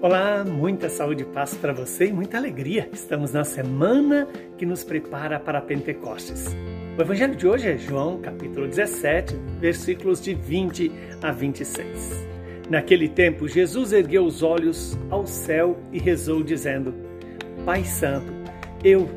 Olá, 0.00 0.44
muita 0.44 0.88
saúde 0.88 1.24
e 1.24 1.26
paz 1.26 1.54
para 1.54 1.72
você 1.72 2.06
e 2.06 2.12
muita 2.12 2.36
alegria. 2.36 2.88
Estamos 2.92 3.32
na 3.32 3.42
semana 3.42 4.28
que 4.56 4.64
nos 4.64 4.84
prepara 4.84 5.40
para 5.40 5.60
Pentecostes. 5.60 6.54
O 6.96 7.02
evangelho 7.02 7.34
de 7.34 7.48
hoje 7.48 7.68
é 7.68 7.76
João, 7.76 8.20
capítulo 8.20 8.68
17, 8.68 9.34
versículos 9.58 10.20
de 10.20 10.34
20 10.34 10.92
a 11.20 11.32
26. 11.32 12.28
Naquele 12.70 13.08
tempo, 13.08 13.48
Jesus 13.48 13.92
ergueu 13.92 14.24
os 14.24 14.40
olhos 14.40 14.96
ao 15.10 15.26
céu 15.26 15.76
e 15.92 15.98
rezou, 15.98 16.44
dizendo: 16.44 16.94
Pai 17.64 17.82
Santo, 17.82 18.32
eu 18.84 19.10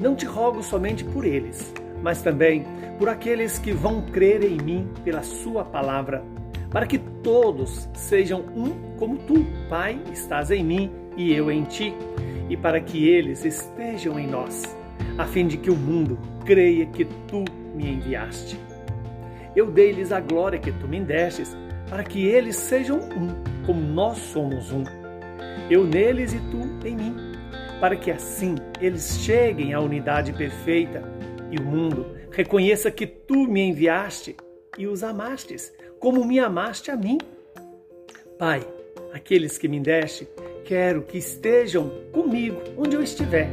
não 0.00 0.14
te 0.14 0.26
rogo 0.26 0.62
somente 0.62 1.02
por 1.02 1.24
eles, 1.24 1.74
mas 2.04 2.22
também 2.22 2.64
por 3.00 3.08
aqueles 3.08 3.58
que 3.58 3.72
vão 3.72 4.00
crer 4.00 4.44
em 4.44 4.58
mim 4.62 4.88
pela 5.02 5.24
Sua 5.24 5.64
palavra 5.64 6.22
para 6.70 6.86
que 6.86 6.98
todos 6.98 7.88
sejam 7.94 8.44
um 8.54 8.96
como 8.96 9.18
tu, 9.18 9.44
Pai, 9.68 10.00
estás 10.12 10.50
em 10.50 10.64
mim 10.64 10.90
e 11.16 11.34
eu 11.34 11.50
em 11.50 11.64
ti, 11.64 11.94
e 12.48 12.56
para 12.56 12.80
que 12.80 13.08
eles 13.08 13.44
estejam 13.44 14.18
em 14.18 14.26
nós, 14.26 14.76
a 15.18 15.26
fim 15.26 15.46
de 15.46 15.56
que 15.56 15.70
o 15.70 15.76
mundo 15.76 16.18
creia 16.44 16.86
que 16.86 17.04
tu 17.26 17.44
me 17.74 17.90
enviaste. 17.90 18.58
Eu 19.54 19.70
dei-lhes 19.70 20.12
a 20.12 20.20
glória 20.20 20.58
que 20.58 20.70
tu 20.70 20.86
me 20.86 21.00
destes, 21.00 21.56
para 21.88 22.04
que 22.04 22.24
eles 22.24 22.54
sejam 22.56 22.98
um, 22.98 23.64
como 23.66 23.80
nós 23.80 24.18
somos 24.18 24.70
um. 24.70 24.84
Eu 25.68 25.84
neles 25.84 26.32
e 26.32 26.38
tu 26.50 26.86
em 26.86 26.94
mim, 26.94 27.16
para 27.80 27.96
que 27.96 28.12
assim 28.12 28.54
eles 28.80 29.18
cheguem 29.20 29.74
à 29.74 29.80
unidade 29.80 30.32
perfeita 30.32 31.02
e 31.50 31.56
o 31.56 31.64
mundo 31.64 32.06
reconheça 32.30 32.90
que 32.90 33.06
tu 33.06 33.48
me 33.48 33.60
enviaste 33.60 34.36
e 34.78 34.86
os 34.86 35.02
amastes, 35.02 35.72
como 36.00 36.24
me 36.24 36.40
amaste 36.40 36.90
a 36.90 36.96
mim. 36.96 37.18
Pai, 38.38 38.66
aqueles 39.12 39.58
que 39.58 39.68
me 39.68 39.78
deste, 39.78 40.26
quero 40.64 41.02
que 41.02 41.18
estejam 41.18 41.90
comigo 42.10 42.58
onde 42.78 42.96
eu 42.96 43.02
estiver, 43.02 43.50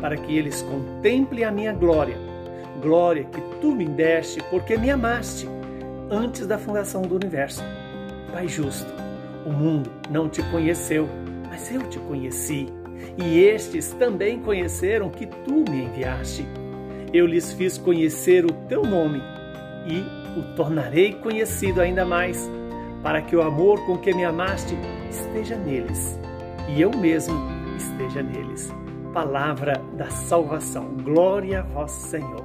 para 0.00 0.16
que 0.16 0.36
eles 0.36 0.62
contemplem 0.62 1.44
a 1.44 1.52
minha 1.52 1.72
glória, 1.72 2.16
glória 2.80 3.24
que 3.24 3.40
tu 3.60 3.72
me 3.72 3.84
deste 3.84 4.42
porque 4.44 4.78
me 4.78 4.90
amaste 4.90 5.46
antes 6.10 6.46
da 6.46 6.58
fundação 6.58 7.02
do 7.02 7.14
universo. 7.14 7.62
Pai 8.32 8.48
justo, 8.48 8.90
o 9.44 9.52
mundo 9.52 9.92
não 10.10 10.30
te 10.30 10.42
conheceu, 10.44 11.06
mas 11.50 11.70
eu 11.70 11.82
te 11.90 11.98
conheci, 11.98 12.68
e 13.22 13.40
estes 13.40 13.92
também 13.92 14.40
conheceram 14.40 15.10
que 15.10 15.26
tu 15.26 15.70
me 15.70 15.84
enviaste. 15.84 16.46
Eu 17.12 17.26
lhes 17.26 17.52
fiz 17.52 17.76
conhecer 17.76 18.46
o 18.46 18.52
teu 18.66 18.82
nome 18.82 19.20
e 19.86 20.04
o 20.38 20.54
tornarei 20.56 21.14
conhecido 21.14 21.80
ainda 21.80 22.04
mais, 22.04 22.50
para 23.02 23.20
que 23.20 23.34
o 23.34 23.42
amor 23.42 23.84
com 23.86 23.98
que 23.98 24.14
me 24.14 24.24
amaste 24.24 24.76
esteja 25.10 25.56
neles 25.56 26.18
e 26.68 26.80
eu 26.80 26.90
mesmo 26.90 27.34
esteja 27.76 28.22
neles. 28.22 28.72
Palavra 29.12 29.74
da 29.94 30.08
salvação. 30.10 30.96
Glória 31.02 31.60
a 31.60 31.62
vós, 31.62 31.90
Senhor. 31.90 32.44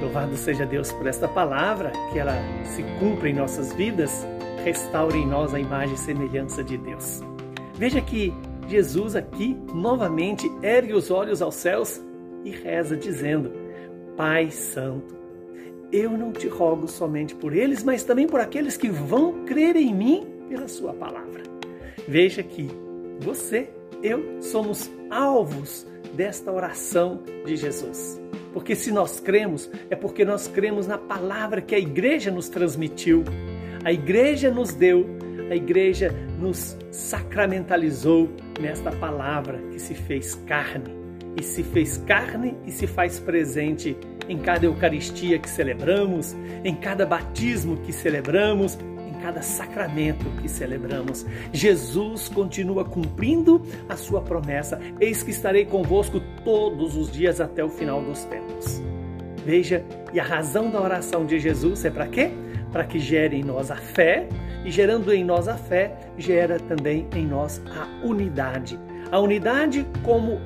Louvado 0.00 0.36
seja 0.36 0.64
Deus 0.64 0.92
por 0.92 1.06
esta 1.06 1.26
palavra, 1.28 1.92
que 2.12 2.18
ela 2.18 2.34
se 2.64 2.82
cumpra 2.98 3.28
em 3.28 3.34
nossas 3.34 3.72
vidas, 3.74 4.26
restaure 4.64 5.18
em 5.18 5.26
nós 5.26 5.52
a 5.52 5.60
imagem 5.60 5.94
e 5.94 5.98
semelhança 5.98 6.62
de 6.62 6.78
Deus. 6.78 7.20
Veja 7.74 8.00
que 8.00 8.32
Jesus 8.68 9.16
aqui 9.16 9.60
novamente 9.74 10.50
ergue 10.62 10.94
os 10.94 11.10
olhos 11.10 11.42
aos 11.42 11.56
céus 11.56 12.00
e 12.44 12.50
reza 12.50 12.96
dizendo: 12.96 13.52
Pai 14.16 14.50
Santo, 14.50 15.17
eu 15.92 16.10
não 16.10 16.32
te 16.32 16.48
rogo 16.48 16.86
somente 16.86 17.34
por 17.34 17.54
eles, 17.54 17.82
mas 17.82 18.04
também 18.04 18.26
por 18.26 18.40
aqueles 18.40 18.76
que 18.76 18.88
vão 18.88 19.44
crer 19.44 19.76
em 19.76 19.94
mim 19.94 20.26
pela 20.48 20.68
sua 20.68 20.92
palavra. 20.92 21.42
Veja 22.06 22.42
que 22.42 22.68
você, 23.20 23.70
eu, 24.02 24.42
somos 24.42 24.90
alvos 25.10 25.86
desta 26.14 26.52
oração 26.52 27.22
de 27.44 27.56
Jesus. 27.56 28.20
Porque 28.52 28.74
se 28.74 28.90
nós 28.90 29.20
cremos, 29.20 29.70
é 29.90 29.96
porque 29.96 30.24
nós 30.24 30.48
cremos 30.48 30.86
na 30.86 30.98
palavra 30.98 31.60
que 31.60 31.74
a 31.74 31.78
igreja 31.78 32.30
nos 32.30 32.48
transmitiu, 32.48 33.24
a 33.84 33.92
igreja 33.92 34.50
nos 34.50 34.74
deu, 34.74 35.06
a 35.50 35.54
igreja 35.54 36.12
nos 36.38 36.76
sacramentalizou 36.90 38.28
nesta 38.60 38.90
palavra 38.92 39.58
que 39.70 39.78
se 39.78 39.94
fez 39.94 40.34
carne 40.46 40.97
e 41.38 41.42
se 41.42 41.62
fez 41.62 41.98
carne 41.98 42.56
e 42.66 42.72
se 42.72 42.86
faz 42.86 43.20
presente 43.20 43.96
em 44.28 44.38
cada 44.38 44.66
Eucaristia 44.66 45.38
que 45.38 45.48
celebramos, 45.48 46.34
em 46.64 46.74
cada 46.74 47.06
batismo 47.06 47.76
que 47.78 47.92
celebramos, 47.92 48.76
em 49.06 49.12
cada 49.22 49.40
sacramento 49.40 50.24
que 50.42 50.48
celebramos. 50.48 51.24
Jesus 51.52 52.28
continua 52.28 52.84
cumprindo 52.84 53.62
a 53.88 53.96
sua 53.96 54.20
promessa: 54.20 54.80
Eis 55.00 55.22
que 55.22 55.30
estarei 55.30 55.64
convosco 55.64 56.20
todos 56.44 56.96
os 56.96 57.10
dias 57.10 57.40
até 57.40 57.64
o 57.64 57.68
final 57.68 58.02
dos 58.02 58.24
tempos. 58.24 58.82
Veja, 59.44 59.84
e 60.12 60.20
a 60.20 60.24
razão 60.24 60.70
da 60.70 60.80
oração 60.80 61.24
de 61.24 61.38
Jesus 61.38 61.84
é 61.84 61.90
para 61.90 62.06
quê? 62.06 62.30
Para 62.72 62.84
que 62.84 62.98
gere 62.98 63.36
em 63.36 63.44
nós 63.44 63.70
a 63.70 63.76
fé, 63.76 64.28
e 64.64 64.70
gerando 64.70 65.12
em 65.12 65.24
nós 65.24 65.48
a 65.48 65.56
fé, 65.56 65.94
gera 66.18 66.58
também 66.58 67.06
em 67.14 67.26
nós 67.26 67.62
a 67.70 68.06
unidade. 68.06 68.78
A 69.10 69.18
unidade 69.18 69.86
como 70.04 70.38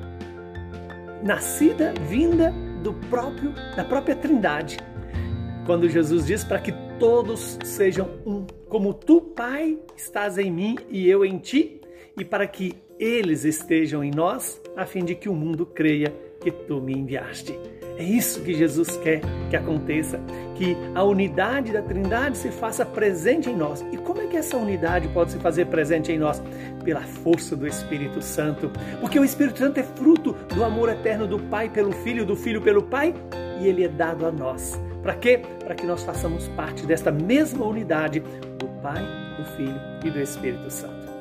nascida, 1.23 1.93
vinda 2.07 2.53
do 2.83 2.93
próprio 2.93 3.53
da 3.75 3.83
própria 3.83 4.15
Trindade. 4.15 4.77
Quando 5.65 5.89
Jesus 5.89 6.25
diz 6.25 6.43
para 6.43 6.59
que 6.59 6.73
todos 6.99 7.57
sejam 7.63 8.09
um, 8.25 8.45
como 8.67 8.93
tu, 8.93 9.21
Pai, 9.21 9.79
estás 9.95 10.37
em 10.37 10.51
mim 10.51 10.77
e 10.89 11.09
eu 11.09 11.23
em 11.23 11.37
ti, 11.37 11.79
e 12.17 12.25
para 12.25 12.45
que 12.45 12.75
eles 12.99 13.45
estejam 13.45 14.03
em 14.03 14.11
nós, 14.11 14.61
a 14.75 14.85
fim 14.85 15.03
de 15.05 15.15
que 15.15 15.29
o 15.29 15.33
mundo 15.33 15.65
creia 15.65 16.13
que 16.41 16.51
tu 16.51 16.81
me 16.81 16.93
enviaste. 16.93 17.57
É 17.97 18.03
isso 18.03 18.41
que 18.41 18.53
Jesus 18.53 18.97
quer 18.97 19.21
que 19.49 19.55
aconteça, 19.55 20.19
que 20.55 20.75
a 20.95 21.03
unidade 21.03 21.71
da 21.71 21.81
Trindade 21.81 22.37
se 22.37 22.49
faça 22.49 22.83
presente 22.83 23.49
em 23.49 23.55
nós. 23.55 23.85
E 23.91 23.97
como 23.97 24.21
é 24.21 24.25
que 24.25 24.35
essa 24.35 24.57
unidade 24.57 25.07
pode 25.09 25.31
se 25.31 25.37
fazer 25.37 25.67
presente 25.67 26.11
em 26.11 26.17
nós? 26.17 26.41
Pela 26.83 27.01
força 27.01 27.55
do 27.55 27.67
Espírito 27.67 28.21
Santo. 28.21 28.71
Porque 28.99 29.19
o 29.19 29.23
Espírito 29.23 29.59
Santo 29.59 29.79
é 29.79 29.83
fruto 29.83 30.35
do 30.55 30.63
amor 30.63 30.89
eterno 30.89 31.27
do 31.27 31.37
Pai 31.37 31.69
pelo 31.69 31.91
Filho, 31.91 32.25
do 32.25 32.35
Filho 32.35 32.61
pelo 32.61 32.81
Pai, 32.81 33.13
e 33.61 33.67
ele 33.67 33.83
é 33.83 33.87
dado 33.87 34.25
a 34.25 34.31
nós. 34.31 34.79
Para 35.03 35.13
quê? 35.13 35.41
Para 35.63 35.75
que 35.75 35.85
nós 35.85 36.01
façamos 36.01 36.47
parte 36.49 36.85
desta 36.85 37.11
mesma 37.11 37.65
unidade 37.65 38.21
do 38.57 38.67
Pai, 38.81 39.05
do 39.37 39.45
Filho 39.55 39.79
e 40.03 40.09
do 40.09 40.19
Espírito 40.19 40.69
Santo. 40.71 41.13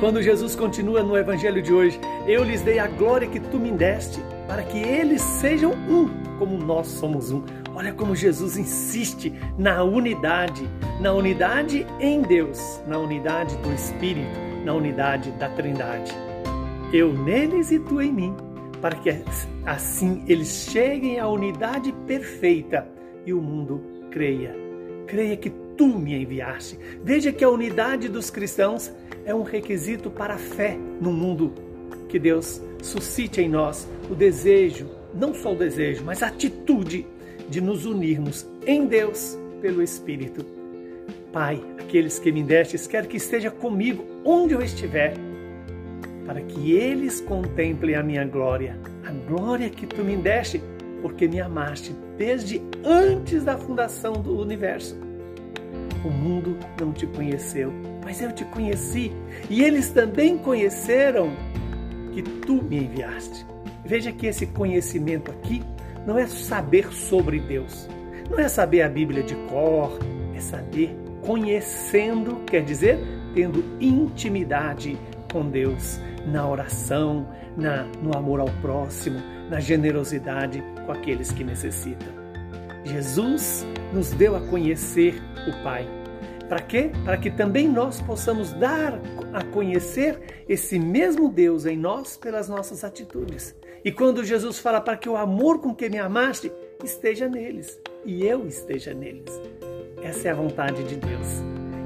Quando 0.00 0.20
Jesus 0.20 0.54
continua 0.56 1.02
no 1.02 1.16
Evangelho 1.16 1.62
de 1.62 1.72
hoje, 1.72 1.98
eu 2.26 2.42
lhes 2.42 2.60
dei 2.60 2.78
a 2.78 2.88
glória 2.88 3.28
que 3.28 3.38
tu 3.38 3.58
me 3.58 3.70
deste 3.70 4.20
para 4.52 4.64
que 4.64 4.76
eles 4.76 5.22
sejam 5.22 5.72
um, 5.72 6.10
como 6.38 6.58
nós 6.58 6.86
somos 6.86 7.32
um. 7.32 7.42
Olha 7.74 7.90
como 7.94 8.14
Jesus 8.14 8.58
insiste 8.58 9.32
na 9.56 9.82
unidade, 9.82 10.68
na 11.00 11.10
unidade 11.10 11.86
em 11.98 12.20
Deus, 12.20 12.78
na 12.86 12.98
unidade 12.98 13.56
do 13.56 13.72
Espírito, 13.72 14.38
na 14.62 14.74
unidade 14.74 15.30
da 15.38 15.48
Trindade. 15.48 16.12
Eu 16.92 17.14
neles 17.14 17.70
e 17.70 17.78
tu 17.78 18.02
em 18.02 18.12
mim, 18.12 18.36
para 18.82 18.94
que 18.96 19.08
assim 19.64 20.22
eles 20.28 20.68
cheguem 20.70 21.18
à 21.18 21.26
unidade 21.26 21.90
perfeita 22.06 22.86
e 23.24 23.32
o 23.32 23.40
mundo 23.40 23.82
creia. 24.10 24.54
Creia 25.06 25.34
que 25.38 25.48
tu 25.78 25.86
me 25.86 26.14
enviaste. 26.22 26.78
Veja 27.02 27.32
que 27.32 27.42
a 27.42 27.48
unidade 27.48 28.06
dos 28.06 28.28
cristãos 28.28 28.92
é 29.24 29.34
um 29.34 29.44
requisito 29.44 30.10
para 30.10 30.34
a 30.34 30.38
fé 30.38 30.76
no 31.00 31.10
mundo 31.10 31.71
que 32.12 32.18
Deus 32.18 32.60
suscite 32.82 33.40
em 33.40 33.48
nós 33.48 33.88
o 34.10 34.14
desejo, 34.14 34.86
não 35.14 35.32
só 35.32 35.54
o 35.54 35.56
desejo, 35.56 36.04
mas 36.04 36.22
a 36.22 36.26
atitude 36.26 37.06
de 37.48 37.58
nos 37.58 37.86
unirmos 37.86 38.46
em 38.66 38.84
Deus 38.84 39.38
pelo 39.62 39.82
Espírito. 39.82 40.44
Pai, 41.32 41.58
aqueles 41.80 42.18
que 42.18 42.30
me 42.30 42.42
destes, 42.42 42.86
quero 42.86 43.08
que 43.08 43.16
esteja 43.16 43.50
comigo 43.50 44.04
onde 44.26 44.52
eu 44.52 44.60
estiver, 44.60 45.14
para 46.26 46.42
que 46.42 46.72
eles 46.72 47.22
contemplem 47.22 47.94
a 47.94 48.02
minha 48.02 48.26
glória, 48.26 48.78
a 49.06 49.10
glória 49.26 49.70
que 49.70 49.86
tu 49.86 50.04
me 50.04 50.14
deste, 50.14 50.62
porque 51.00 51.26
me 51.26 51.40
amaste 51.40 51.96
desde 52.18 52.60
antes 52.84 53.42
da 53.42 53.56
fundação 53.56 54.12
do 54.12 54.38
universo. 54.38 55.00
O 56.04 56.10
mundo 56.10 56.58
não 56.78 56.92
te 56.92 57.06
conheceu, 57.06 57.72
mas 58.04 58.20
eu 58.20 58.32
te 58.32 58.44
conheci, 58.44 59.10
e 59.48 59.64
eles 59.64 59.88
também 59.88 60.36
conheceram 60.36 61.32
que 62.12 62.22
tu 62.22 62.62
me 62.62 62.84
enviaste. 62.84 63.46
Veja 63.84 64.12
que 64.12 64.26
esse 64.26 64.46
conhecimento 64.46 65.30
aqui 65.30 65.62
não 66.06 66.18
é 66.18 66.26
saber 66.26 66.92
sobre 66.92 67.40
Deus, 67.40 67.88
não 68.30 68.38
é 68.38 68.48
saber 68.48 68.82
a 68.82 68.88
Bíblia 68.88 69.22
de 69.22 69.34
cor, 69.48 69.98
é 70.34 70.40
saber 70.40 70.96
conhecendo, 71.22 72.36
quer 72.46 72.62
dizer, 72.62 72.98
tendo 73.34 73.64
intimidade 73.80 74.98
com 75.32 75.48
Deus 75.48 76.00
na 76.26 76.48
oração, 76.48 77.26
na, 77.56 77.84
no 78.02 78.16
amor 78.16 78.40
ao 78.40 78.48
próximo, 78.60 79.20
na 79.48 79.60
generosidade 79.60 80.62
com 80.86 80.92
aqueles 80.92 81.30
que 81.32 81.44
necessitam. 81.44 82.08
Jesus 82.84 83.66
nos 83.92 84.10
deu 84.10 84.36
a 84.36 84.40
conhecer 84.40 85.14
o 85.48 85.62
Pai 85.62 85.86
Para 86.52 86.60
quê? 86.60 86.90
Para 87.02 87.16
que 87.16 87.30
também 87.30 87.66
nós 87.66 88.02
possamos 88.02 88.52
dar 88.52 89.00
a 89.32 89.42
conhecer 89.42 90.44
esse 90.46 90.78
mesmo 90.78 91.30
Deus 91.30 91.64
em 91.64 91.78
nós 91.78 92.18
pelas 92.18 92.46
nossas 92.46 92.84
atitudes. 92.84 93.56
E 93.82 93.90
quando 93.90 94.22
Jesus 94.22 94.58
fala 94.58 94.78
para 94.78 94.98
que 94.98 95.08
o 95.08 95.16
amor 95.16 95.62
com 95.62 95.74
que 95.74 95.88
me 95.88 95.98
amaste 95.98 96.52
esteja 96.84 97.26
neles 97.26 97.80
e 98.04 98.26
eu 98.26 98.46
esteja 98.46 98.92
neles. 98.92 99.40
Essa 100.02 100.28
é 100.28 100.30
a 100.30 100.34
vontade 100.34 100.84
de 100.84 100.96
Deus, 100.96 101.26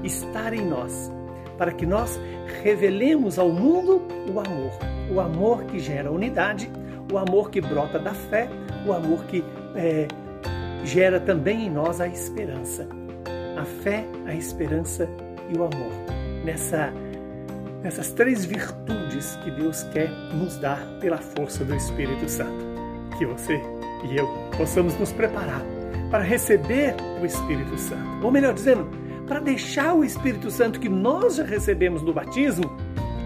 estar 0.02 0.52
em 0.52 0.66
nós, 0.66 1.12
para 1.56 1.70
que 1.70 1.86
nós 1.86 2.19
revelemos 2.64 3.38
ao 3.38 3.50
mundo 3.50 4.02
o 4.34 4.40
amor, 4.40 4.72
o 5.14 5.20
amor 5.20 5.62
que 5.66 5.78
gera 5.78 6.10
unidade, 6.10 6.69
o 7.12 7.16
amor 7.16 7.50
que 7.50 7.60
brota 7.60 8.00
da 8.00 8.14
fé, 8.14 8.48
o 8.84 8.92
amor 8.92 9.26
que 9.26 9.44
é, 9.76 10.08
gera 10.82 11.20
também 11.20 11.66
em 11.66 11.70
nós 11.70 12.00
a 12.00 12.08
esperança. 12.08 13.06
A 13.56 13.64
fé, 13.64 14.05
a 14.26 14.35
esperança 14.35 15.08
e 15.49 15.56
o 15.56 15.64
amor. 15.64 15.93
Nessa, 16.44 16.93
nessas 17.82 18.12
três 18.12 18.44
virtudes 18.44 19.37
que 19.37 19.50
Deus 19.50 19.82
quer 19.85 20.11
nos 20.35 20.58
dar 20.58 20.81
pela 21.00 21.19
força 21.19 21.64
do 21.64 21.75
Espírito 21.75 22.29
Santo. 22.29 22.64
Que 23.19 23.26
você 23.26 23.61
e 24.05 24.17
eu 24.17 24.26
possamos 24.56 24.97
nos 24.99 25.12
preparar 25.12 25.62
para 26.11 26.23
receber 26.23 26.94
o 27.20 27.25
Espírito 27.25 27.76
Santo. 27.79 28.25
Ou 28.25 28.31
melhor 28.31 28.55
dizendo, 28.55 28.88
para 29.26 29.41
deixar 29.41 29.94
o 29.94 30.05
Espírito 30.05 30.50
Santo 30.50 30.79
que 30.79 30.88
nós 30.88 31.37
já 31.37 31.44
recebemos 31.44 32.03
no 32.03 32.12
batismo 32.12 32.64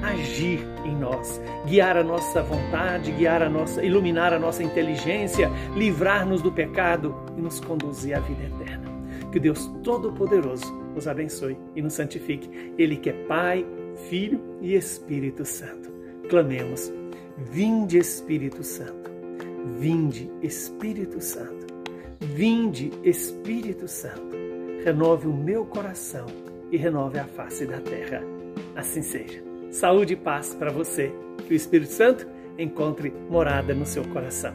agir 0.03 0.67
em 0.85 0.97
nós, 0.97 1.41
guiar 1.67 1.97
a 1.97 2.03
nossa 2.03 2.43
vontade, 2.43 3.13
guiar 3.13 3.43
a 3.43 3.51
nossa, 3.51 3.85
iluminar 3.85 4.33
a 4.33 4.39
nossa 4.39 4.63
inteligência, 4.63 5.51
livrar-nos 5.75 6.41
do 6.41 6.51
pecado 6.51 7.15
e 7.37 7.41
nos 7.41 7.61
conduzir 7.61 8.17
à 8.17 8.21
vida 8.21 8.45
eterna. 8.45 9.00
Que 9.33 9.41
Deus 9.41 9.71
Todo-Poderoso 9.83 10.73
nos 10.95 11.07
abençoe 11.07 11.57
e 11.77 11.83
nos 11.83 11.95
santifique. 11.95 12.73
Ele 12.77 12.97
que 12.97 13.11
é 13.11 13.13
Pai, 13.27 13.65
Filho 14.09 14.41
e 14.61 14.75
Espírito 14.75 15.45
Santo. 15.45 15.91
Clamemos: 16.29 16.93
Vinde 17.37 17.99
Espírito 17.99 18.63
Santo. 18.63 19.11
Vinde 19.79 20.31
Espírito 20.43 21.21
Santo. 21.21 21.67
Vinde 22.21 22.91
Espírito 23.03 23.89
Santo. 23.89 24.37
Renove 24.85 25.29
o 25.29 25.33
meu 25.33 25.65
coração 25.67 26.27
e 26.71 26.77
renove 26.77 27.19
a 27.19 27.25
face 27.25 27.67
da 27.67 27.81
terra. 27.81 28.23
Assim 28.75 29.03
seja. 29.03 29.43
Saúde 29.71 30.15
e 30.15 30.17
paz 30.17 30.55
para 30.55 30.71
você. 30.71 31.13
Que 31.47 31.53
o 31.53 31.57
Espírito 31.57 31.93
Santo 31.93 32.27
encontre 32.59 33.13
morada 33.29 33.75
no 33.75 33.87
seu 33.87 34.05
coração. 34.05 34.55